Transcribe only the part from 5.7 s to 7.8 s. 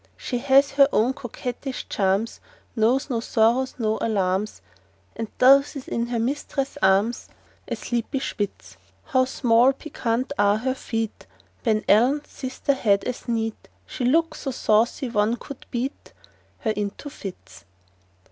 in her mistress' arms— A